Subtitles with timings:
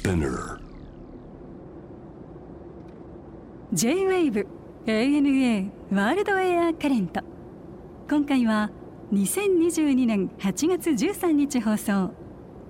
[0.00, 0.58] Spinner.
[3.74, 4.46] J-WAVE
[4.86, 7.20] ANA ワールドエアカレント
[8.08, 8.70] 今回は
[9.12, 12.14] 2022年8月13日放送。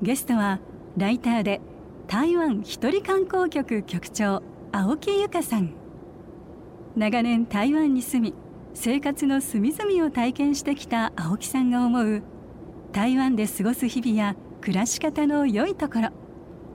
[0.03, 0.59] ゲストは
[0.97, 1.61] ライターで
[2.09, 4.43] 台湾一人観光局局長
[4.73, 5.73] 青木由香さん。
[6.97, 8.35] 長年台湾に住み
[8.75, 12.23] 生活の隅々を体験してきた青木さんが思う
[12.91, 16.20] 台湾で過ごす日々や暮らし方の良いところ。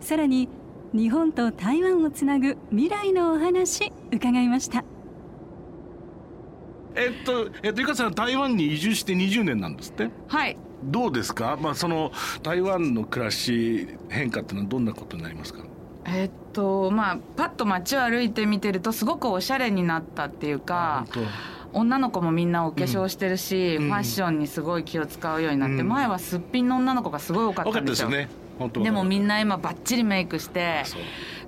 [0.06, 0.48] さらに
[0.94, 4.84] 日本と台湾をつなぐ未来のお話伺いました。
[6.94, 10.12] えっと、えっと、ゆかさん台湾に移住して20年なんですって？
[10.28, 10.58] はい。
[10.84, 11.58] どうですか？
[11.60, 12.12] まあその
[12.44, 15.64] 台湾の暮らし変化っていうのはどんなことになりますか？
[16.06, 21.08] えっとまあパッと街を歩いて見てるとすごくおしゃれになったっていうか
[21.74, 28.30] 本女の子もみんなお化粧してるし、うんファッションにすごい気を使うようになって、うん前はすっぴんの女の子がすごい多かったんでよったですすよね
[28.82, 30.84] でもみんんな今バッチリメイクして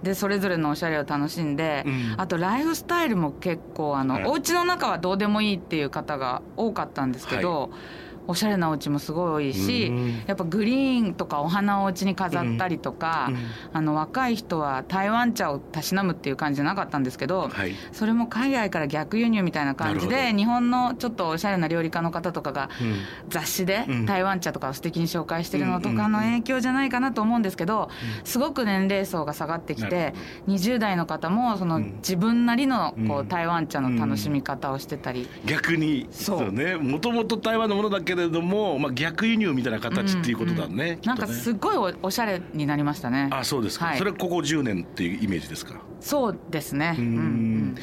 [0.04, 2.16] でそれぞれのおしゃれを楽しんで、うん。
[2.18, 4.26] あとライフスタイルも結構あの、はい。
[4.26, 7.72] お家の中はどうでもいいっていう方が多かったんですけど、
[8.28, 10.24] おしゃれなお家もすごい多いし、うん。
[10.28, 13.38] やっぱグリーンとかお花をお家に飾ったりとか、うん。
[13.74, 17.74] あの若い人は台湾茶をたしなむっていう感じじゃなかったんですけど、はい。
[17.92, 22.98] それも海外から逆輸入みたいな感じで日本のちょっとおしゃれな料理家の方とかがうん。
[23.30, 24.06] 雑誌でうん。
[24.06, 27.90] 台湾茶とかを素敵に紹介してるのとかの影響じゃないかなと思うんですけど
[28.24, 30.14] すごく年齢層が下がってきなて
[30.48, 31.96] る20代の方もそのうん。
[31.98, 33.28] 自分なりのこううん。
[33.28, 35.30] 台湾茶の楽しみ方をしてたり。
[35.46, 36.40] 逆にそう。
[36.40, 36.76] そうね。
[36.76, 41.16] もともと台湾のものだけれども、まあ、逆輸入みたいな形っていうことだね、きっとね。
[41.16, 43.30] なんかすごいおおしゃれになりましたね。
[43.32, 43.98] あそうですか、はい。
[43.98, 45.82] それはここ10年っていうイメージですか？
[46.02, 46.96] そうですね。
[46.98, 47.18] ううんん。
[47.18, 47.76] うん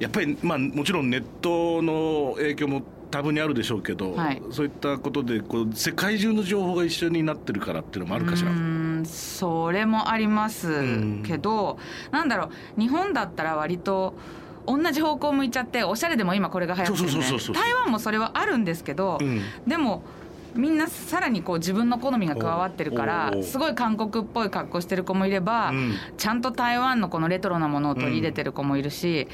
[0.00, 2.82] やっぱり、まあ、もちろんネットの影響も
[3.12, 4.42] 多分にあるでしょうけど、はい。
[4.50, 8.50] そういったことでこう世界中の情報が一緒になってるからっていうのもあるかしら？
[8.50, 8.56] うー
[9.02, 11.78] んそれもありますけど、
[12.10, 14.14] なんだろう日本だったら割と
[14.66, 19.42] 同じ方向向いちゃっておしゃれでも今これが流行ってる台湾もそれはあるんですけど、うん。
[19.66, 20.02] でも
[20.54, 25.94] みんなさらにこう自分の好みが加わってるからすごい韓国っぽい格好してる子もいれば、うん。
[26.16, 29.28] ちゃんと台湾のこのレトロなものを取り入れてる子もいるし、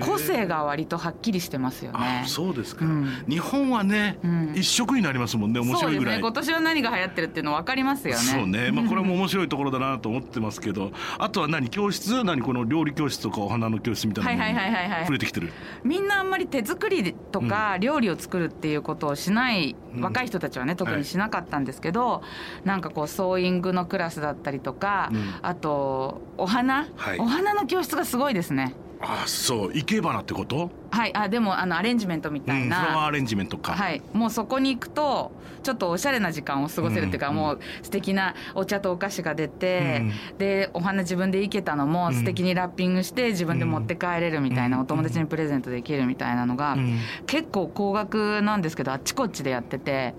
[0.00, 2.22] 個性が割とはっきりしてますよね。
[2.24, 2.26] あ。
[2.26, 3.24] そうですか、うん。
[3.28, 4.52] 日本はね、うん。
[4.54, 6.16] 一色になりますもんね面白いぐらい。
[6.16, 6.20] ですね。
[6.22, 8.20] 今年は何が流行ってるっていうの分かりますよね。
[8.20, 10.92] そうね、まあ、これも面白いところだなと思ってますけど。
[11.18, 12.24] あとは何教室？
[12.24, 15.06] 何この料理教室とかお花の教室みたいなのはいはいはいはいはい。
[15.06, 15.52] 増えてきてる？
[15.84, 20.02] みんなあんまり手作りとか料理を作るっていうことをしない、うん。
[20.02, 22.22] 若い人たちはね特にしなかったんですけど、
[22.64, 25.34] なんかこうソーイングのクラスだったりとか、うん。
[25.42, 27.18] あとお花、はい。
[27.18, 28.74] お花の教室がすごいですね。
[29.02, 33.04] あそう生け花ってこと、はいあでもあのアレンジメントみたいうん、フラワーな。
[33.06, 35.32] アレンジメントか、はい、もうそこに行くと
[35.62, 40.02] ちょっとおしゃれな時間を過ごせるっていうか、うんもう素敵なお茶とお菓子が出て、
[40.32, 40.38] うん。
[40.38, 44.82] でお花自分で生けたのも素敵にラッピングして自分で持って帰れるみたいな、うん。
[44.82, 46.98] お友達にプレゼントできるみたいなのが、うん。
[47.26, 50.14] 結構高額なんですけどあっちこっちでやっててへ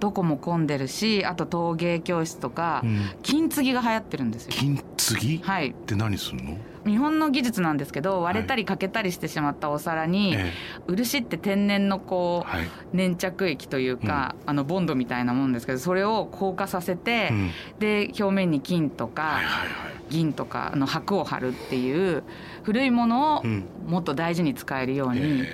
[0.00, 2.82] どこも混んでるしあと陶芸教室とか、
[3.22, 4.52] 金継ぎが流行ってるんですよ。
[4.52, 4.97] 金継ぎ、
[5.42, 6.56] はい、って何するの？
[6.86, 10.52] 日本の技術なんですけど割れたり欠けたりしてしまったお皿に、え
[10.86, 12.68] 漆って天然のこう、はい。
[12.92, 17.50] 粘着液というか、あのボンドみたいなもんですけどそれを硬化させて、うん。
[17.78, 19.68] で表面に金とか、はいはいはい。
[20.08, 22.22] 銀とかあの箔を貼るっていう
[22.62, 23.64] 古いものをうん。
[23.86, 25.46] もっと大事に使えるように、へ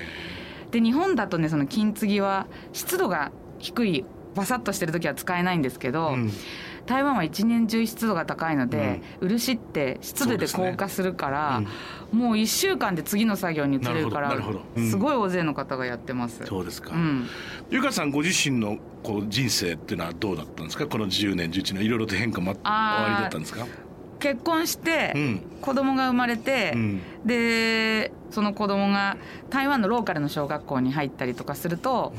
[0.71, 4.05] で日本だとねその金継ぎは湿度が低い
[4.35, 6.31] バサッとしてる時は使えないんですけど、うん
[6.87, 11.63] 台湾は一年中湿度が高いので、漆って湿度で硬化するから
[12.13, 14.37] もう1週間で次の作業に移れるから
[14.77, 16.45] すごい大勢の方がやってます。
[16.45, 17.27] そうですか、うん、
[17.71, 20.87] ゆかさんご自身のこう人生っていうのはどうだったんですか？
[20.87, 23.67] この10年11年いろいろと変化もありだったんですか？
[24.21, 25.43] 結婚して、うん。
[25.61, 27.01] 子供が生まれて、うん。
[27.27, 29.17] でその子供が
[29.51, 32.15] 台湾のローカルの小学校に入ったりとかすると、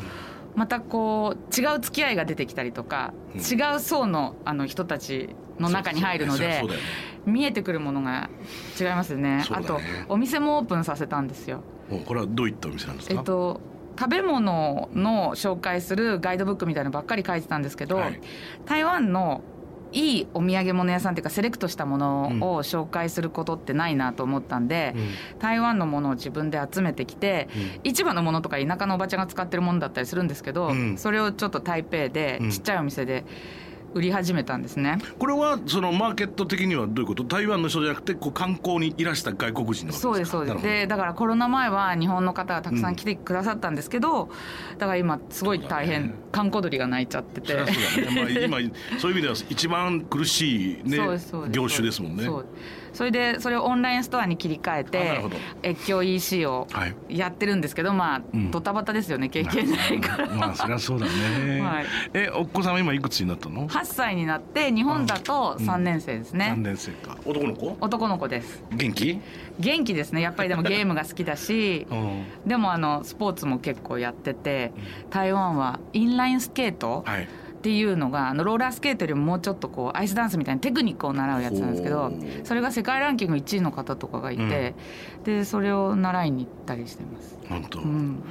[0.56, 3.42] またこう違う付き合いが出てきたりとか、うん。
[3.42, 5.29] 違う層のあの人たち
[5.59, 6.64] の中に入るのでね。
[7.26, 8.29] 見えてくるものが
[8.79, 9.44] 違いますよね。
[9.50, 9.79] あと
[10.09, 11.62] お店もオープンさせたんですよ。
[11.90, 13.16] おこれはどういったお店なんですか？
[13.16, 13.62] えっと
[13.97, 18.22] 食べ物の紹介するガイドブックみたいなのばっかり書いてたんですけど、はい。
[18.66, 19.41] 台湾の
[19.96, 24.94] いいお土産物屋さんっていうかセレクトしたものを紹介することってないなと思ったんで、
[25.40, 27.47] 台湾のものを自分で集めてきて、
[27.84, 30.97] 市場のものとか田舎のおばちゃんが使ってるものだったりするんですけど、うん。
[30.97, 32.52] それをちょっと台北でうん。
[32.52, 33.24] ちっちゃいお店で
[33.96, 35.00] 売り始めたんですね。
[35.18, 37.24] これはそのマーケット的にはどういうこと？
[37.24, 40.62] 台湾の人じゃなくてこう観光にいらした外国人のそうですそうです。
[40.62, 44.26] でだからコロナ前は日本の方がたくさん来てくださったんですけど、う
[44.76, 47.56] ん、だから今すごい大変、ね、観光鳥が鳴いちゃってて。
[47.56, 47.64] ね。
[48.50, 50.98] まあ、今そういう意味では一番苦しい、ね、
[51.52, 52.28] 業種ですもんね。
[52.96, 55.22] それでそれをオンラインストアに切り替えて
[55.64, 56.68] 越境 EC を
[57.09, 58.22] やってるんですけど、まあ、
[58.52, 67.18] ドタバタですよね経験ないから、まあそりゃそうだね、はい、えお子さんは今いくつになったの？8歳になって日本だと3年生ですね、うん、3年生か。
[67.26, 67.78] 男の子？
[67.82, 68.64] 男の子です。
[68.72, 69.20] 元気？
[69.59, 70.22] 元気ですね。
[70.22, 71.86] やっぱりでも ゲームが好きだし
[72.46, 74.72] でもあのスポーツも結構やってて
[75.09, 77.28] 台湾はインラインスケート、はい
[77.66, 82.14] っていうのがあのローラースケートよりももうちょっとこうアイスダンスみたいなテクニックを習うやつなんですけど
[82.44, 84.76] それが世界ランキング1位の方とかがいて、
[85.17, 87.35] うん、でそれを習いに行ったりしてます。
[87.50, 88.23] 本当、うん。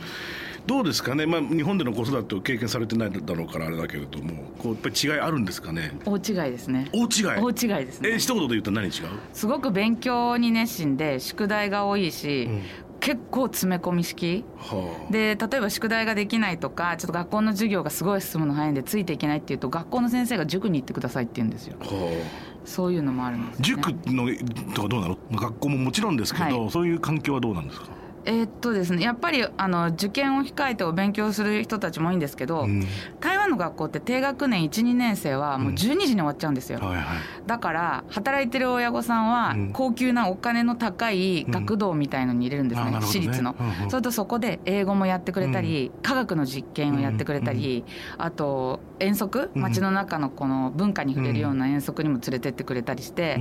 [0.67, 5.93] どうですかね、まあ、日本での子育てを経験されてないだろうからあれだけれどもこうやっぱり違いあるんですかね？
[6.07, 6.89] 大違いですね。
[6.93, 7.43] 大違い？
[7.43, 7.51] 大
[7.81, 8.11] 違いですね。
[8.13, 8.93] え一言で言うと何違う？
[9.33, 12.63] すごく勉強に熱心で宿題が多いし、うん
[13.05, 21.77] 結構詰め込み式、はあ、で例えば宿題ができないとかちょっと学校の授業がすごい進むの早いんでついていけないっていうと学校の先生が塾に行ってくださいって言うんですよ。
[21.81, 22.65] はあ。
[22.65, 24.27] そういうのもあるんです、ね、塾の
[24.75, 25.19] とかどうなの？
[25.33, 27.89] 学校ももちろんですけど、はい、そういう環境はどうなんですか？
[28.25, 32.83] えー、っとですねやっぱりあの受験を控えてお勉強する人たちも多いんですけど、うん、
[33.21, 37.07] 台湾の学校って低学年12年生はもう12時に終わっちゃうんですよ、うんはいはい、
[37.47, 43.57] だから働いてる親御さんは高級なお金の高い学童みたいのに入れるんですね、うん、私立の、
[43.89, 47.85] それとそこで英語もやってくれたり、科学の実験をやってくれたり、
[48.19, 49.51] あと遠足？
[49.55, 53.41] 街の中のこの文化に触れるような遠足にも連れてってくれたりして、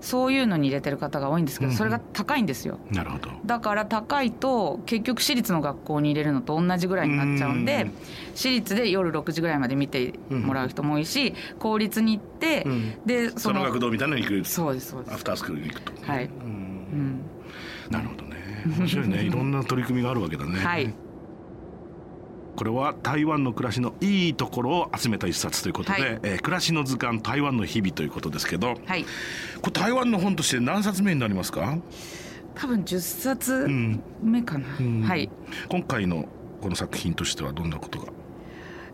[0.00, 3.30] そういうのに入れてる方が多いんですけどそれが高いんですよ、なるほど。
[3.44, 7.90] だから高いと結局私立の学校に入れるのと同じぐらいになっちゃうんで
[8.34, 12.66] 私立で夜6時ぐらいまで見てもらう人も多いし公立に行って、
[13.04, 14.48] でその学童みたいなのに行く。
[14.48, 15.14] そうですそうです。
[15.14, 15.92] アフタースクールに行くと。
[16.02, 17.20] はい、うん、
[17.90, 18.36] なるほどね。
[18.78, 19.22] 面白いね。
[19.26, 20.58] いろんな取り組みがあるわけだね。
[20.58, 20.92] はい。
[22.56, 29.04] これは台湾の暮らしのいいところを集めた一冊ということで、はい、えー、暮らしの図鑑台湾の日々ということですけど、はい、
[29.60, 31.78] これ台湾の本として何冊目になりますか？
[32.54, 33.68] 多分10冊
[34.22, 35.28] 目かな、うんうん、はい。
[35.68, 36.26] 今回の
[36.62, 38.06] この作品としてはどんなことが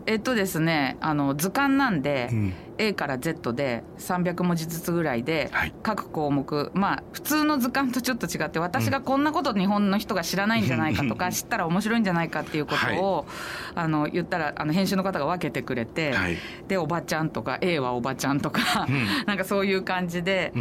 [0.07, 5.51] えっとですねあの図鑑なんで、うん、A から Z で300文字ずつぐらいで
[5.83, 16.37] 各項目、はい、まあ普通の図鑑とちょっと違って私がこんなこと日本の人が知らないんじゃないかとか、 知ったら面白いんじゃないかっていうことを、はい、あの言ったらあの編集の方が分けてくれて、はい、
[16.69, 20.53] でおばちゃんとか A はおばちゃんとか、うん、 なんかそういう感じで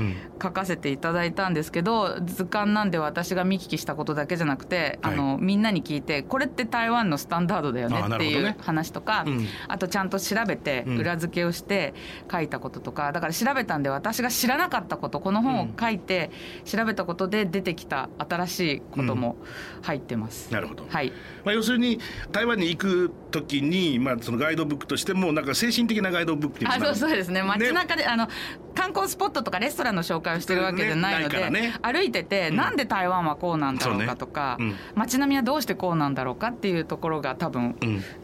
[0.41, 9.25] 書かせていただいたんですけど図鑑なんで私が見聞きしたことだけじゃなくて、あのみんなに聞いてこれって台湾のスタンダードだよねっていう話とか
[9.67, 11.93] あ、とちゃんと調べて裏付けをして、
[12.31, 13.11] 書いたこととか。
[13.11, 16.31] だから調べたんで私が知らなかったことこの本を書いて
[16.65, 19.37] 調べたことで出てきた新しいことも
[19.81, 20.47] 入ってます。
[20.49, 21.11] うん、なるほど、はい。
[21.43, 21.99] まあ、要するに
[22.31, 27.43] 台湾に行く時に、まあ、そのガイドブックとしてもなんか精神的なガイドブックあそうそうですね。
[27.43, 28.27] 街中で、ね、あの
[28.75, 37.75] 観光スポットとかレストランの紹介をしてるわけじゃないので、ねね、歩いてて、うん、なんで台湾はこうなんだろうかとか、うん、街並みはどうしてこうなんだろうかっていうところが多分、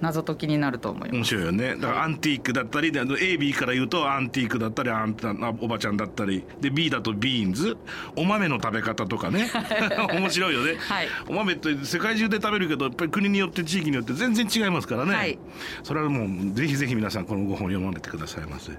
[0.02, 1.16] 謎解きになると思います。
[1.16, 1.76] 面白いよね。
[1.76, 6.44] だからアンティークだったりで AB から言うとアンティークだったりあんたおばちゃんだったり。
[6.60, 7.78] で B だとビーンズ。
[8.16, 9.50] お豆の食べ方とかね。
[10.14, 15.40] 面白いよね、はい、お豆って世界中で食べるけどやっぱり国によって地域によって全然違いますからね、はい、
[15.84, 18.72] それはもうぜひぜひ皆さんこのご本読まれてくださいませ。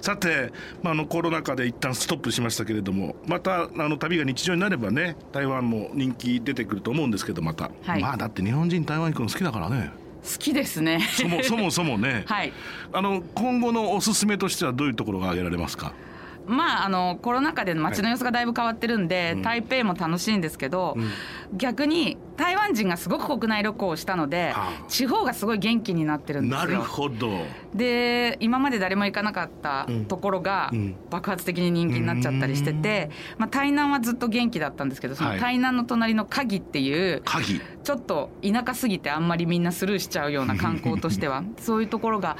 [0.00, 0.52] さて、
[0.82, 11.00] まあ、あのコロナ禍で一旦ストップしましたけれどもまたあの旅が日常になればね台湾も人気出てくると思うんですけどまた、はい、まあだって日本人台湾行くの好きだからね好きですね。
[11.12, 12.52] そもそもそもね、 はい、
[12.92, 15.92] あの今後のおすすめとしてはどういうところが挙げられますか？
[16.46, 21.10] まあ、あのコロナ禍で街の様子がだいぶ変わってるんで、はい、台北も楽しいんですけど、うん、
[21.56, 26.68] 逆に台湾人がすごく国内旅行をしたので、はあ、地方がすごい元気になってるんですよ。
[26.68, 27.30] なるほど。
[27.74, 30.70] で今まで誰も行かなかったところが
[31.10, 42.36] 爆発的に人気になっちゃったりしてて、うん、まあ、台南はずっと元気だったんですけどその台南の隣の鍵っていう、はい、ちょっと田舎すぎてあんまりみんなスルーしちゃうような観光としては そういうところが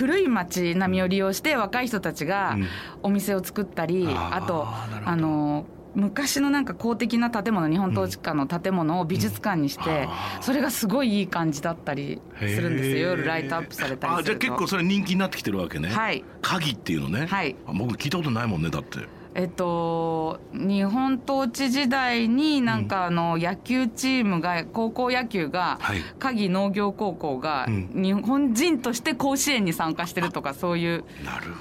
[0.00, 2.56] 古い町並みを利用して若い人たちが
[3.02, 4.66] お店を作ったり、うん、あと
[5.04, 13.10] あの昔のなんか公的な建物日本統治下の建物を美術館にして、うん、それがすごいいい感じだったりするんですよ。
[13.10, 14.18] 夜ライトアップされたりすると。
[14.18, 15.90] あじゃあ結構それ人気になってきてるわけね。
[15.90, 16.24] はい。
[16.40, 17.26] 鍵っていうのね。
[17.26, 17.56] はい。
[17.66, 19.00] 僕聞いたことないもんねだって
[19.34, 25.78] えっと、日本統治時代になんかあの野球チームが高校野球が
[26.18, 31.04] 鍵農業高校が日本人として甲子園に参加してるとかそういう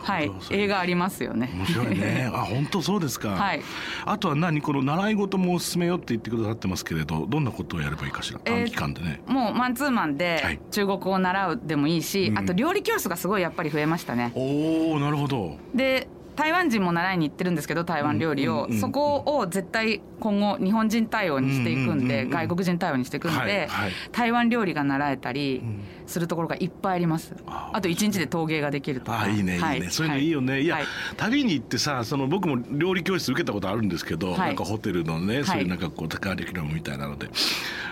[0.04, 1.52] はい、映画ありますよね。
[1.54, 2.30] 面白いね。
[2.34, 3.30] あ本当そうですか。
[3.30, 3.62] はい。
[4.06, 8.40] あとは何この習い事もおすすめよって言ってくださってますけれどどんなことをやればいいかしら？
[8.40, 9.22] 短期間でね。
[9.28, 14.32] もうマンツーマンで中国語を習うでもいいし、あと料理教室がすごいやっぱり増えましたね。
[14.34, 15.58] おおなるほど。
[15.76, 16.08] で
[16.40, 23.68] 台湾人も習いに行ってるんですけど台湾料理を、そこを絶対今後日本人対応にしていくんで、外国人対応にしていくんで、
[24.14, 25.62] 台湾料理が習えたり
[26.08, 27.36] するところがいっぱいあります。
[27.46, 29.20] あと一日で陶芸ができるとか。
[29.20, 30.10] あいいねいいね、そうい。
[30.10, 30.80] うのいいよね、い、や、
[31.18, 37.28] 旅に行ってさその僕も料理教室受けたことあるんですけど、なんかホテルのねそういうなんかこう高リキュラムみたいなので。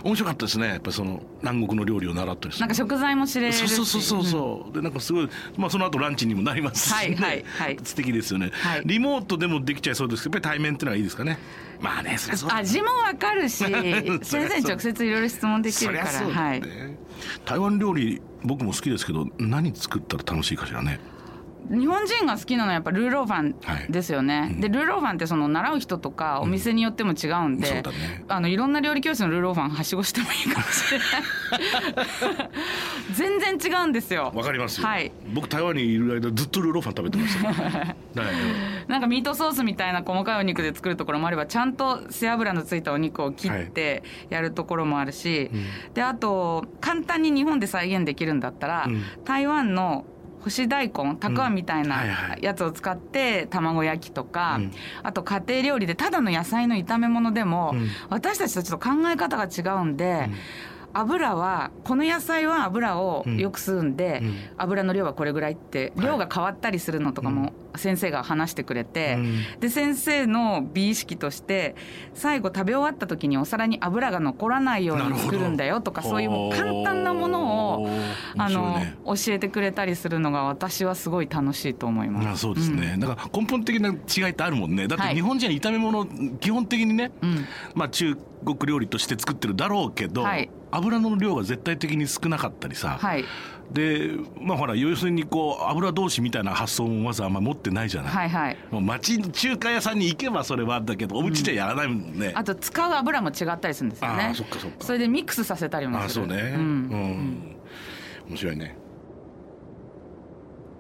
[0.04, 0.68] 面白かったですね。
[0.68, 11.38] やっぱその南国の料理を習ったりするなんか食材も知れるそうそうそうそう、でなんかすごいまあその後ランチにもなりますし、はいはいはい、素敵ですよね、はい、リモートでもできちゃいそうですけどやっぱり対面っていうのはいいですかね。
[11.80, 16.64] まあねそりゃそう味もわかるし 先生に直接いろいろ質問できるから、ね、はい、
[17.46, 21.00] 台湾料理僕も好きですけど何作ったら楽しいかしらね
[21.70, 23.42] 日本人が好きなのはやっぱルーローファ
[23.88, 27.76] ンですよね、はいうん、でルーローファンってその習う人とかお店によっても違うんで、うん。
[27.76, 32.50] ね、あのいろんな料理教室のルーローファンはしごしてもいいかもしれない。
[33.14, 34.32] 全然違うんですよ。
[34.36, 37.96] わかりますはい、僕台湾にいる間ずっとルーローファン食べてました
[38.88, 48.88] なんかミートソースみたいな細かいお肉で作るところもあればちゃんと背脂のついたお肉を切ってやるところもあるし、はいうん、であと簡単に日本で再現できるんだったら、
[49.26, 50.06] 台湾の
[50.48, 54.60] 干し大根たくあんみたいなやつを使って卵焼きとか、
[55.04, 57.76] あと家庭料理でただの野菜の炒め物でも、
[58.10, 60.30] 私たちとちょっと考え方が違うんで。
[61.00, 64.22] 油はこの野菜は油をよく吸うんで、
[64.58, 69.18] 油の量はこれぐらいって量が変わったりするのとかも先生が話してくれて、
[69.60, 71.76] で先生の美意識として
[72.14, 77.90] 最後食べ終わった時にお皿に油が残らないように作るんだよとかそういうもう簡単なものを
[78.38, 82.28] あの、教えてくれたりするのが私はすごい楽しいと思います。
[82.30, 84.88] あそうですね、だから根本的な違いってあるもんね。
[84.88, 86.06] だって日本人は炒め物
[86.40, 87.12] 基本的にね、
[87.76, 93.26] まあ中国料理として作ってるだろうけど、はい、油の量が絶対的に少なかったりさ、はい、
[93.72, 104.30] でまあほら要するにこう油同士みたいな発想もまずあんま持ってないじゃない、はいはい、もう町中華屋さんに行けばそれはあったけどお家でやらないもんね、うん、あと使う油も違ったりするんですよね。
[104.32, 104.78] あそっかそっか。
[104.80, 106.26] それでミックスさせたりもする。
[106.26, 106.54] あそうね。
[106.56, 107.56] うん、うん、
[108.30, 108.78] 面白いね。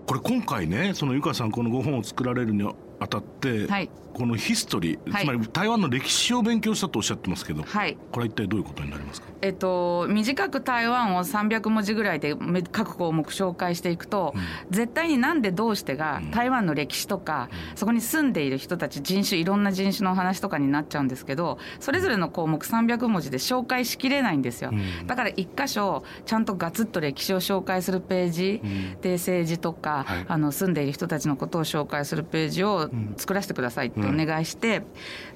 [0.08, 2.64] これ今回ねそのゆかさんこのご本を作られるに
[3.00, 12.36] あたって、はい、このヒストリー、はい、つまり台湾の歴史を勉強したとおっしゃってますけど、はい、これは一体どういうことになりますか、えっと、短く台湾を300文字ぐらいで
[12.72, 28.62] 各項目紹介していくと、うん、絶対になんでどうしてが台湾の歴史とか、うん、そこに住んでいる人たち人種いろんな人種の話とかになっちゃうんですけどそれぞれの項目300文字で紹介しきれないんですよ、うん、だから一箇所ちゃんとガツッと歴史を紹介するページ、
[29.02, 34.82] で政治とか、はい、あの住んでいる人たちのことを紹介するページを作らせてくださいってお願いして、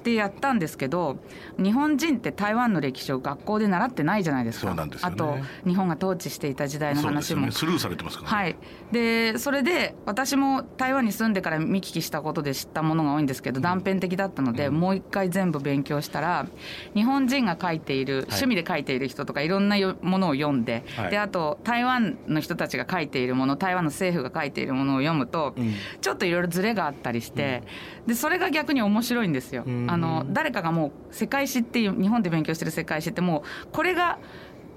[0.03, 1.17] でやったんですけど
[1.57, 8.55] 日本人って台湾の歴史を学校で習ってないじゃないですか、ね、あと日本が統治していた時代の話も、ね、スルーされてますから、ね、はい。
[8.91, 16.47] でそれで私も台湾に住んでから見聞きしたことで知ったものが多いんですけど、断片的だったので、うん、もう一回全部勉強したら
[16.93, 27.63] 日本人が書いている、趣味で書いている人とかいろんなものを読んで、はい、であと台湾の人たちが書いているもの台湾の政府が書いているものを読むと、うん、ちょっといろいろズレがあったりして、
[28.01, 29.63] うん、でそれが逆に面白いんですよ。
[29.91, 34.19] あの誰かがもう世界史っていう日本で勉強してる世界史ってもうこれが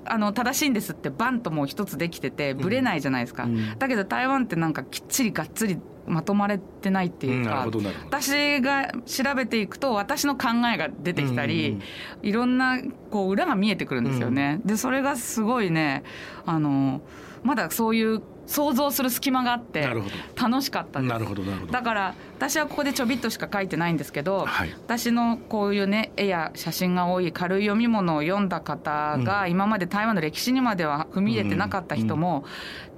[0.07, 12.29] あの正しいんですってバンともう一つできててぶれないじゃないですか、うん、だけど台湾ってなんかきっちりがっつりまとまれてないっていうか、うん、私が調べていくと私の考えが出てきたり、うんうん。
[12.29, 12.79] いろんな
[13.11, 14.61] こう裏が見えてくるんですよね。
[14.67, 16.03] でそれがすごいね
[16.45, 17.01] あの
[17.43, 19.89] まだそういう想像する隙間があって
[20.37, 21.09] 楽しかったです。
[21.09, 21.73] なるほどなるほど。
[21.73, 32.45] だから私はここでちょびっとしか書いてないんですけど、はい、私のこういうね絵や写真が多い軽い読み物を読んだ方が、今まで台湾の歴史にまでは踏み入れてなかった人も、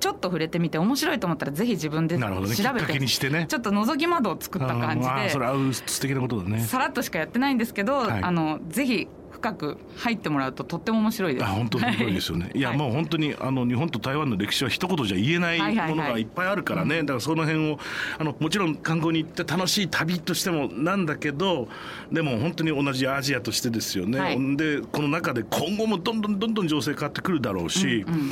[0.01, 2.27] ちょっと触れてみて面白いと思ったらぜひ自分で調
[2.73, 2.99] べて、
[3.31, 6.61] ね、ちょっと覗き窓を作った感じでそれは素敵なことだね。
[6.61, 11.45] さらっとしかやってないんですけど、はい、あのぜひ深く入ってもらうととっても面白いです。
[11.45, 12.51] あ本当面白いですよね。
[12.55, 17.01] いや、もう本当にあの日本と台湾の歴史は一言じゃ言えないものがいっぱいあるからね。
[17.01, 17.79] だからその辺を
[18.19, 21.69] あのもちろん観光に行って楽しい旅としてもなんだけど、
[22.11, 24.19] でも本当に同じアジアとしてですよね。
[24.19, 28.31] はい、でこの中で今後もどんどんどんどん情勢変わってくるだろうし、うんうん、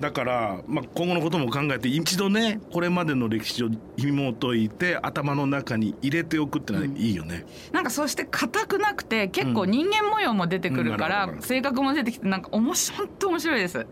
[0.00, 7.46] だからまあ今後のことも考えて一度ねこれまでの歴史を紐解いて頭の中に入れておくってのはいいよね。
[7.68, 13.78] うん、なんかそして硬くなくて結構人間模様も出てくるから、うん、性格も出てきてなんか面白本当面白いです。
[13.78, 13.84] は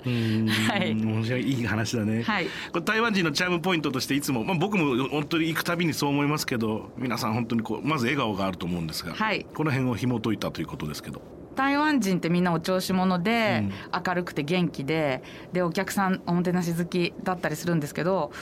[0.78, 0.94] い。
[0.94, 2.22] 面白いいい話だね。
[2.22, 2.46] はい。
[2.72, 11.22] これ台湾人のチャームポイントとしていつもまあ僕も本当に行くたびにそう思いますけど皆さん本当にこうまず笑顔があると思うんですが、はい、この辺を紐解いたということですけど。
[11.56, 13.64] 台湾人ってみんなお調子者で、
[14.06, 18.32] 明るくて元気ででお客さんおもてなし好きだったりするんですけど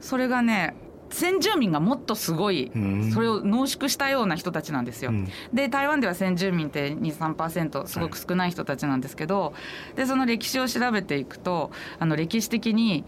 [0.00, 0.76] それがね
[1.10, 2.70] 先住民がもっとすごい
[3.12, 5.10] それを濃縮したような人たちなんですよ。
[5.10, 9.52] うん、で台湾では先住民って23%すごく少ない人たちなんですけど、は
[9.94, 13.04] い、でその歴史を調べていくとあの歴史的に、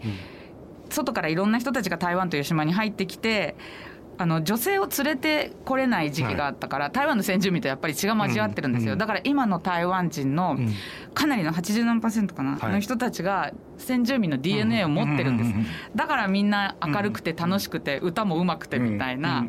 [0.89, 3.55] 外からいろんな人たちが台湾という島に入ってきて
[4.17, 10.57] あの女性を連れてこれない時期があったから、はい、台湾の先住民とやっぱり血が交わってるんですよ、うん、だから今の台湾人の
[11.15, 13.51] かなりの80何パーセントかな、の人たちが
[13.81, 15.53] 先住民の DNA を持ってるんです、
[15.95, 19.45] だからみんな明るくて楽しくて歌もうまくてみたいな、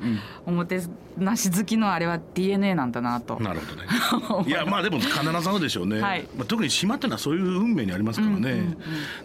[0.47, 0.81] おもて
[1.19, 3.39] なし好きのあれは DNA なんだなと。
[3.41, 3.89] なるほどね。
[4.49, 8.77] いやまあでも必ずそうでしょうね、はい、まあ、特に島っていうのはそういう運命にありますからね、うんうん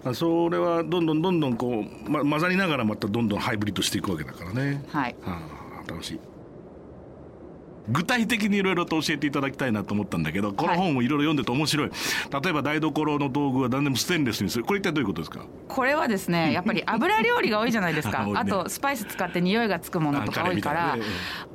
[0.06, 4.84] うん、それはどんどんどんどんこう、ま、混ざりながらまたどんどんハイブリッドしていくわけだからね。
[4.90, 5.40] はい、は
[5.88, 6.20] あ、楽しい
[7.90, 11.94] 具体的にいろいろと教えていただきたいなと思ったんだけどこの本をいろいろ読んでて面白い、は
[12.40, 14.66] い、例えば台所の道具は何でもステンレスにする。
[14.66, 15.46] これ一体どういうことですか？
[15.68, 18.26] これはですね やっぱり油料理が多いじゃないですか。
[18.28, 21.04] ね、あとスパイス使って匂いがつくものとか多いから、ね、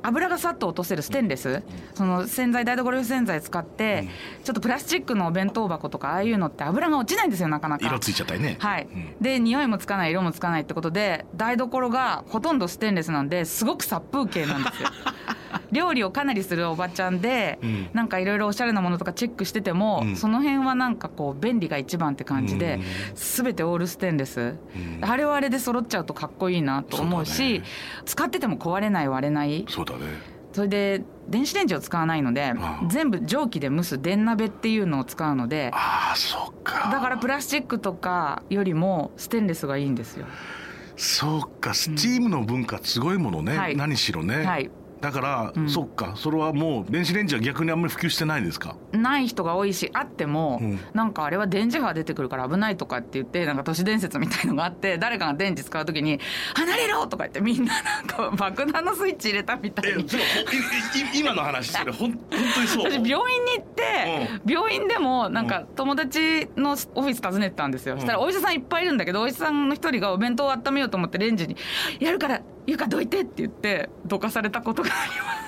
[0.01, 1.63] 油がさっと落とせるステンレス、うん、
[1.93, 7.85] その洗剤台所用洗剤使って、うん、ちょっとプラスチックのお弁当箱とかああいうのって油が落ちないんですよなかなか。
[7.87, 8.55] 色ついちゃったりね。
[8.59, 14.89] はい、うん、で匂いもつかない色もつかないってことで台所がほとんどステンレスなんですごく殺風景なんですよ
[15.71, 22.81] 料理をかなりするおばちゃんで、うん、なんかいろいろおしゃれなものとかチェックしてても、うん、その辺はなんかこう便利が一番って感じで、うん、
[23.15, 27.63] 全てオールステンレス、うん、あれはあれで揃っちゃうとかっこいいなと思うし、ね、
[28.05, 29.65] 使ってても壊れない割れない。
[29.69, 30.33] そうだね。
[30.53, 32.53] それで電子レンジを使わないので
[32.87, 36.91] 全部蒸気で蒸す電鍋っていうのを使うのであそうか。
[36.91, 40.27] だからプラスチックとかよりもステンレスがいいんですよ。
[40.95, 41.73] そうか。
[41.73, 44.69] スチームの文化すごいものね、はい、何しろね、はい
[45.03, 46.13] だから、うん、そっか。
[46.15, 48.77] それはもう電子レンジは逆にあんまり普及してないですか？
[48.93, 56.21] ない人が多いしあっても、うん、なんかあれは電磁波が出てくるから危ないとかって言ってなんか都市伝説みたいのがあって誰かが電池使う時に
[56.55, 60.05] 「離れろ!」とか言ってみんななんか 爆弾のスイッチ入れたみたいに。
[61.13, 62.19] 今の話それ ほん本
[62.55, 62.85] 当にそう。
[62.85, 71.57] 私病院に行って、うん、病院でもなんか友達のオフィス訪ねてたんですよ、そしたらお医者さんいっぱいいるんだけどお医者さんの一人がお弁当を温めようと思ってレンジに
[71.99, 75.43] 「やるから床どいて」って言ってどかされたことがあります。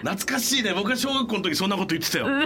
[0.00, 0.72] 懐かしいね。
[0.72, 2.26] 僕が小学校の時そんなこと言ってたよ。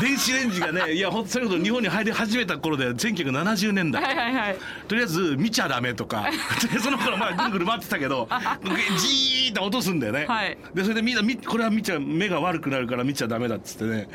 [0.00, 6.28] 電子レンジがねいやほんとそれこそ日本に入り始めた頃で1970年代、はいはいはい、とりあえず見ちゃダメとか。
[6.82, 8.28] その頃まあぐるぐる回ってたけど
[8.98, 14.06] じーっと落とすんだよね、はい、でそれでみんなこれは見ちゃ目が悪くなるから見ちゃダメだっつってね、はい、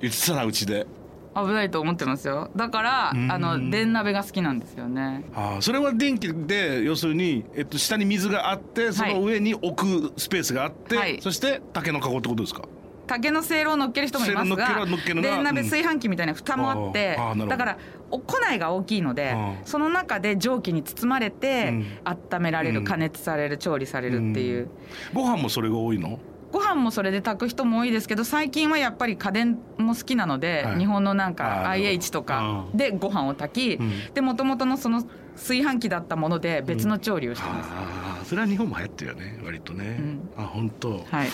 [0.00, 0.86] 言ってたなうちで。
[1.34, 2.50] 危ないと思ってますよ。
[2.54, 5.24] だからあの電鍋が好きなんですよね。
[5.34, 12.62] あそれは電気で要するに、えっと、下に水があってその上に置くスペースがあって、はい、そして竹の籠ってことですか？
[13.06, 17.78] 竹のせいろを乗っける人もいますが電鍋炊飯器みたいな蓋もあって、うん、だから
[18.10, 24.68] 庫内が大きいので、うん、その中で蒸気に包まれて、うん、温められる加熱される調理されるっていう、
[25.12, 26.20] ご飯もそれが多いの？
[26.52, 35.02] ご飯もそれで炊く人も多いですけど最近はやっぱり家電も好きなので、はい、日本のなんか IH とかでご飯を炊き、うん、でもともとのその
[35.34, 37.76] 炊飯器だったもので別の調理をしてます、うん、
[38.20, 41.04] あそれは日本も流行ってるよね割とね、うん、あ本当。
[41.10, 41.28] はい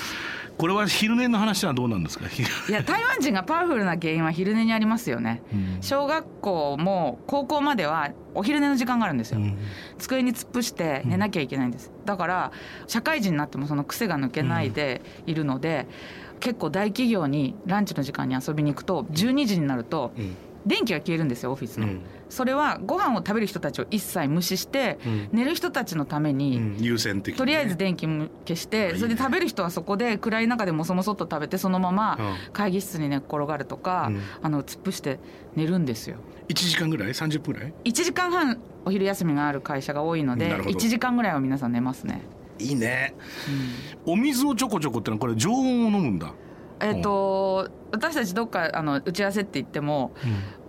[0.58, 2.26] これは昼寝の話はどうなんですか？
[2.26, 9.56] いや台湾人がパワフルな原因は昼寝にありますよね、うん、小学校も高校まではお昼寝の時間があるんですよ、うん、
[9.98, 12.52] 机に突っ伏して寝なきゃいけないんです、だから
[12.88, 15.86] 社会人になってもその癖が抜けないでいるので、
[16.40, 20.12] 結構大企業にランチの時間に遊びに行くと12時になると、
[20.66, 32.18] 電気が消えるんですよオフィスの、うん、それはご飯を食べる人たちを一切無視して、うん、寝る人たちのために、優先的、とりあえず電気消してそれで食べる人はそこで暗い中でもそもそっと食べてそのまま
[32.52, 34.10] 会議室に寝っ転がるとか、
[34.42, 35.18] あの突っ伏して
[35.56, 36.16] 寝るんですよ。
[36.48, 42.22] 1時間ぐらい？30分ぐらい？1時間半お昼休みがある会社が多いので1時間ぐらいは皆さん寝ますね。
[42.58, 43.14] いいね、
[44.06, 46.32] うん、お水をちょこちょこってのはこれ常温を飲むんだ？
[46.80, 50.12] えっ、ー、と私たちどっかあの打ち合わせって言っても、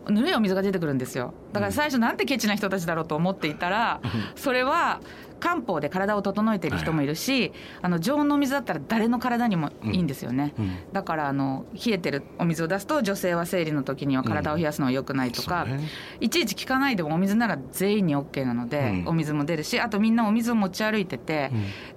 [0.08, 4.02] うん、ぬるいお水が出てくるんですよだから最初なんてケチな人たちだろうと思っていたら、
[4.36, 5.02] それは
[5.40, 7.52] 漢方で体を整えている人もいるし、はい、
[7.84, 10.66] あの常温の水だったら誰の体にもいいんですよね、うん。
[10.66, 15.88] うん、だからあの冷えてるお水を出すと女性は生理の時には体を冷やすのは良くないとか、うんね、
[16.20, 21.52] いちいち聞かないでもお水なら全員に OK なので、お水も出るしあとみんなお水を持ち歩いてて、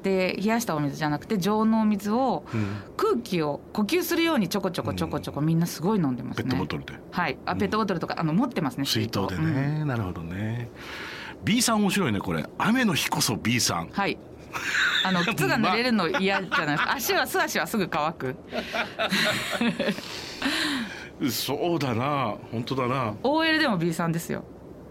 [0.05, 2.45] で冷やしたお水じゃなくて常温のお水を
[2.97, 6.45] 空気を呼吸するようにちょこちょこちょこちょこみんなすごい飲んでますね。
[6.45, 6.93] ペットボトルで。
[7.11, 7.37] はい。
[7.45, 8.85] あペットボトルとかあの持ってますね。
[8.85, 9.42] 水筒でね、
[9.85, 10.69] なるほどね。
[11.45, 12.45] B さん面白いねこれ。
[12.59, 13.89] 雨の日こそ B さん。
[13.93, 14.19] はい。
[15.05, 16.93] あの 靴が濡れるの嫌じゃないですか。
[16.95, 18.37] 足は素足はすぐ乾く。
[21.31, 22.35] そうだな。
[22.51, 23.15] 本当だな。
[23.23, 24.45] OL でも B さんですよ。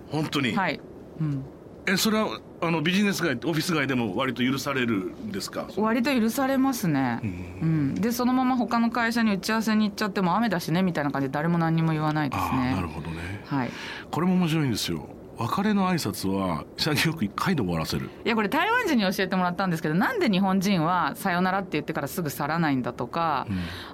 [0.10, 0.56] 本当に。
[0.56, 0.80] はい、
[1.20, 1.46] うん、
[1.88, 5.67] えそれはあのビジネス街オフィス街でも割と許されるんですか？
[5.78, 7.30] 割と許されますね、うん、
[7.62, 12.76] うん、でそのまま他の会社に打ち合わせに行っちゃっても雨だしねみたいな感じで誰も何にも言わないですね。
[12.76, 13.71] なるほどね、はい、
[14.12, 15.10] これも面白いんですよ
[15.41, 18.10] 別れの挨拶は潔く一回で終わらせる。
[18.25, 23.47] いやこれ台湾人に教えてもらったんですけどなんで日本人は「さよなら」って言ってからすぐ去らないんだとか、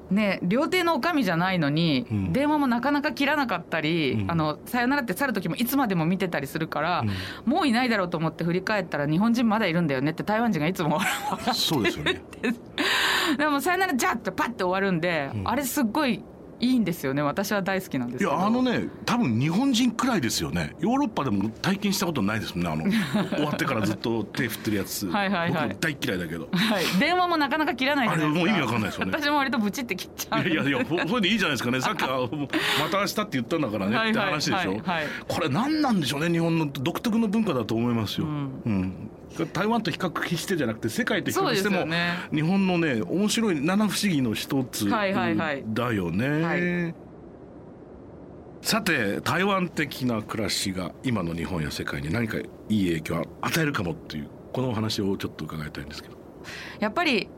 [0.09, 7.03] うん、ね料亭の女将じゃないのに、うん、電話もなかなか切らなかったり「うん、あのさよなら」って去る時もいつまでも見てたりするから、
[7.45, 12.21] もういないだろうと思って振り返ったら日本人まだいるんだよねって台湾人がいつも笑ってるそうですよね。
[13.37, 16.23] でも「さよならじゃ!」ってパッて終わるんで、あれすっごい
[16.59, 17.21] いいんですよね。
[17.21, 20.75] 私は大好きなんですいやあのね多分日本人くらいですよね。
[20.79, 25.07] ヨーロッパでも体験したことないですもんねあの 終わってからずっと手振ってるやつ。
[25.07, 29.11] はいはい、はい、僕大嫌いだけど、はい、電話もなかなか切らないあれもう意味わかんないですよね。
[29.13, 31.81] 私も割とブチって切っちゃういやいやそれでいいじゃないですかね。
[31.81, 39.06] さっきはまた明日って言ったんだからねって話でしょ、はいはい、これ何なんでしょうね日本の独特の文化だと思いますよ、うん、うん
[39.45, 46.29] 台湾と比較してじゃなくて世界と比較しても、ね、日本のね面白い七不思議の一つだよね。
[46.41, 47.07] はい
[48.61, 56.17] さて台湾的な暮らしが今の日本や世界に何かいい影響を与えるかもっていうこのお話をちょっと伺いたいんですけど
[56.79, 57.29] やっぱり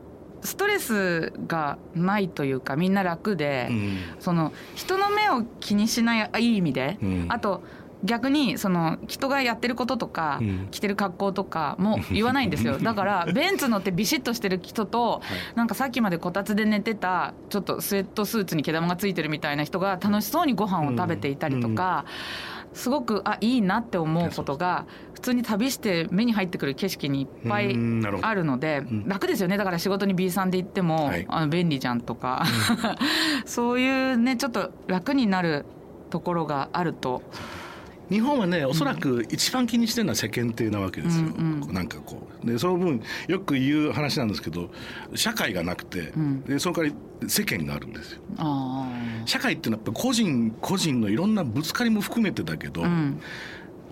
[0.42, 7.62] ストレスがないというかみんな楽で、うん、その人の目を気にしないいい意味で、うん、あと
[8.02, 12.78] 逆にその人がやってることとか、着てる格好とかも言わないんですよ。
[12.82, 15.20] だからベンツ乗ってビシッとしてる人と、
[15.54, 22.04] なんかさっきまでこたつで寝てたちょっとスウェットスーツに毛玉がついてるみたいな人が楽しそうにご飯を食べていたりとか。
[22.72, 27.76] すごくあいいなって思うことが普通に旅して目に入ってくる景色にいっぱい
[28.22, 29.56] あるので楽ですよね。
[29.56, 32.44] だから仕事に B さんで行っても、あの便利じゃんとか。
[33.44, 35.66] そういうねちょっと楽になる
[36.10, 37.22] ところがあると
[38.10, 44.70] 日本はねおそらく一番気にしてるのは世間体なわけですよ、うんうん、なんかこうでその分よく言う話なんですけど
[45.14, 48.20] 社会がなくて、うん、でその代わり世間があるんですよ。
[49.26, 53.20] 社会っていうのはやっぱ個人個人のいろんなぶつかりも含めてだけど、うん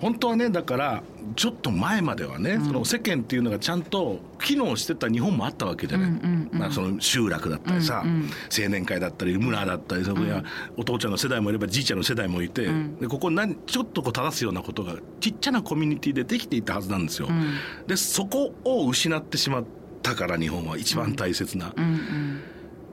[0.01, 1.03] 本当はねだから
[1.37, 8.31] ちょっと前まではね、うん、その世間っていうのがちゃんと機能してた日本もあったわけじゃない、うんうんその集落だったりさ、うんうん、
[8.63, 10.45] 青年会だったり村だったりそこには
[10.77, 17.29] お父ちゃんの世代もいればじいちゃんの世代もいて、うん、でここ何ちょっとこう正すようなことがちっちゃなコミュニティでできていたはずなんですよ。
[17.87, 19.65] でそこを失ってしまっ
[20.03, 21.73] たから日本は一番大切な。
[21.77, 22.41] うんうん、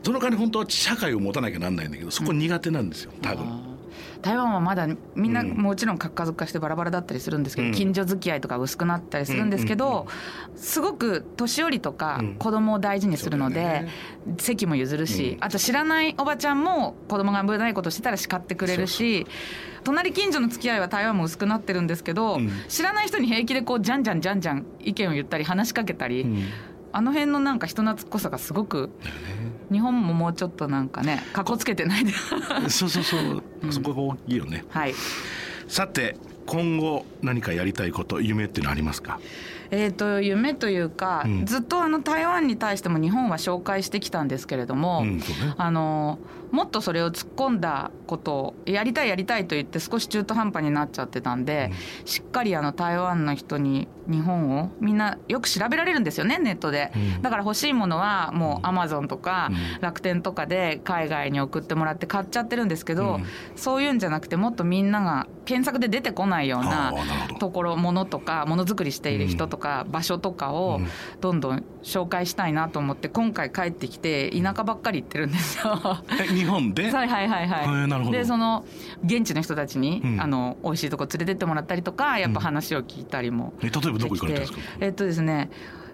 [0.04, 3.75] その代わり本当は社会を持たなきゃなんないんだけどそこ苦手なんですよ多分。
[4.22, 10.08] 台湾はまだみんなもちろん核家族化してバラバラだったりするんですけど、うん、近所付き合いとか薄くなったりするんですけど、
[10.56, 13.90] すごく年寄りとか子供を大事にするので、ね、
[14.38, 19.28] 席も譲るし、あと知らないおばちゃんも子供が危ないことしてたら叱ってくれるし
[19.84, 26.26] 隣近所の付き合いは台湾も薄くなってるんですけど、知らない人に平気でこうじゃんじゃんじゃんじゃん意見を言ったり話しかけたり。
[26.92, 28.90] あの辺のなんか人懐っこさがすごく
[29.72, 32.12] 日本ももうちょっとなんかねかっこつけてないで。
[32.70, 34.66] そうそうそう、うん、そこが大きいよね。
[34.70, 34.94] はい。
[35.68, 39.20] さて今後何かやりたいこと夢っていうのありますか？
[39.76, 45.24] えーと、夢というか、うん、ずっとあの台湾に対しても日本は紹介してきたんですけれども、うんね、
[45.58, 46.18] あの
[46.52, 59.50] もっとそれを突っ込んだことをやりたいやりたいと言って少し中途半端になっちゃってたんで、うん、しっかりあの台湾の人に日本をみんなよく調べられるんですよねネットで、だから欲しいものはもうアマゾンとか
[59.82, 63.20] 楽天とかで海外に送ってもらって買っちゃってるんですけど、
[63.56, 66.94] そういうんじゃなくてもっとみんなが検索で出てこないような
[67.40, 70.80] ところものとかものづくりしている人とかか場所とかを
[71.22, 75.80] どんどん紹介したいなと思って今回帰ってきて田舎ばっかり行ってるんですよ。
[76.28, 76.92] 日本で？
[76.92, 78.12] はいはいはいはい。
[78.12, 78.64] でその
[79.04, 84.60] 現地の人たちに、うん、あの美味しいとこ連れてってもらったりとかやっぱ話を聞いたりも、うん、え例えばどこ行かれたんですか？
[84.82, 85.50] えっとですね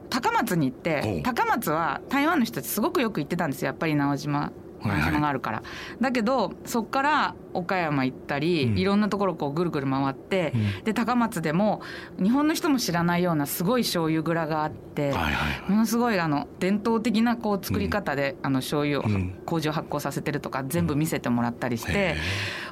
[0.10, 4.52] 高松に行って高松は台湾の人たちすごくよく行ってたんですよやっぱり直島
[4.84, 11.82] 島があるから、はいはい、だけどそこから岡山行ったり、うん、いろんなところこうぐるぐる回って、うん、で高松でも
[12.22, 19.04] 日本の人も知らないようなすごい醤油蔵があって、はいはい、ものすごいあの伝統的なこう作り方で、うん、あの醤油を、
[19.46, 22.16] 麹を発酵させてるとか全部見せてもらったりして、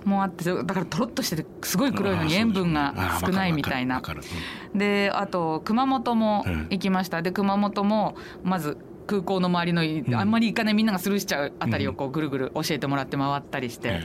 [0.06, 4.02] もうあってだからとろっとしててすごい黒いのに塩分が少ないみたいな。
[4.74, 7.22] であと熊本も行きました。
[7.22, 8.78] で熊本もまず
[9.10, 14.02] 空港の周りのあんまり行かないみんながスルーしちゃうあたりをこうぐるぐる教えてもらって回ったりして。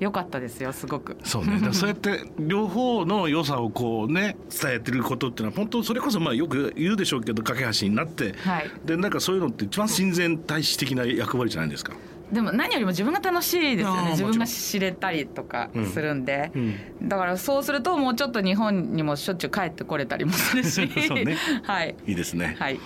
[0.00, 1.16] 良かったですよすごく。
[1.22, 1.60] そうね。
[1.72, 11.92] そうやって両方の良さをこうね伝えてることっていうのは本当それこそまあよく言うでしょうけど架け橋になって、はい、でなんかそういうのって一番親善大使的な役割じゃないですか。
[12.32, 14.10] でも何よりも自分が楽しいですよね。
[14.10, 16.74] 自分が知れたりとかするんで、うん。
[17.02, 20.80] うん、だからそうするともうちょっと日本にもしょっちゅう帰ってこれたりもするし。
[20.80, 22.80] ね、 はい、いいですね、はい、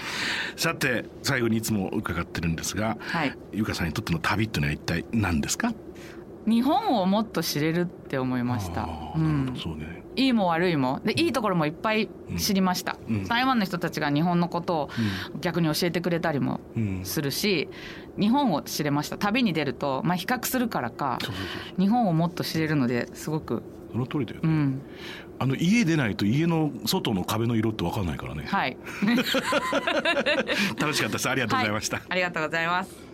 [0.57, 5.73] さて最後にいつも伺ってるんですが、はい、ゆかさんにとっての旅っていうのは一体何ですか？
[6.49, 8.89] 日本をもっと知れるって思いました。
[9.15, 10.03] うん、そうね。
[10.17, 11.01] いいも悪いも。
[11.05, 12.09] でいいところもいっぱい
[12.39, 14.91] 知りました、うん、台湾の人たちが日本のことを
[15.41, 16.61] 逆に教えてくれたりも
[17.05, 17.69] するし、
[18.19, 19.19] 日本を知れました。
[19.19, 21.19] 旅に出ると、まあ、比較するからか
[21.79, 23.63] 日本をもっと知れるのですごく。
[23.93, 24.83] その通りだよね、うん、
[25.39, 28.45] あの家出ないと家の外の壁の色って分かんないからね。
[28.47, 28.77] はい。
[30.79, 31.29] 楽しかったです。
[31.31, 33.08] ありがとうございました、はい、ありがとうございます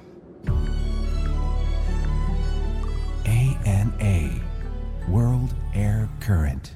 [6.25, 6.71] Current